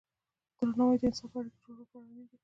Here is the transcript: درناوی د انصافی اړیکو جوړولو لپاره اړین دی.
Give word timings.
درناوی 0.57 0.97
د 1.01 1.03
انصافی 1.09 1.37
اړیکو 1.39 1.57
جوړولو 1.65 1.83
لپاره 1.83 2.03
اړین 2.07 2.25
دی. 2.29 2.37